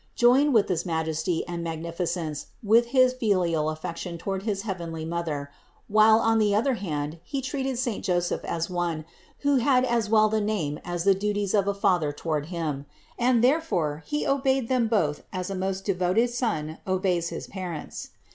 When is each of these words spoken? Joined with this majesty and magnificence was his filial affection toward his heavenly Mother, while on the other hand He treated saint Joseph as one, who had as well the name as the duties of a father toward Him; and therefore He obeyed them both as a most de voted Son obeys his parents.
Joined 0.15 0.55
with 0.55 0.65
this 0.65 0.83
majesty 0.83 1.47
and 1.47 1.63
magnificence 1.63 2.47
was 2.63 2.85
his 2.87 3.13
filial 3.13 3.69
affection 3.69 4.17
toward 4.17 4.41
his 4.41 4.63
heavenly 4.63 5.05
Mother, 5.05 5.51
while 5.87 6.17
on 6.17 6.39
the 6.39 6.55
other 6.55 6.73
hand 6.73 7.19
He 7.23 7.39
treated 7.39 7.77
saint 7.77 8.03
Joseph 8.03 8.43
as 8.43 8.67
one, 8.67 9.05
who 9.41 9.57
had 9.57 9.85
as 9.85 10.09
well 10.09 10.27
the 10.27 10.41
name 10.41 10.79
as 10.83 11.03
the 11.03 11.13
duties 11.13 11.53
of 11.53 11.67
a 11.67 11.75
father 11.75 12.11
toward 12.11 12.47
Him; 12.47 12.87
and 13.19 13.43
therefore 13.43 14.01
He 14.07 14.25
obeyed 14.25 14.69
them 14.69 14.87
both 14.87 15.21
as 15.31 15.51
a 15.51 15.55
most 15.55 15.85
de 15.85 15.93
voted 15.93 16.31
Son 16.31 16.79
obeys 16.87 17.29
his 17.29 17.45
parents. 17.45 18.09